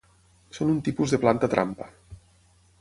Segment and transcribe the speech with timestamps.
[0.57, 1.91] Són un tipus de planta trampa.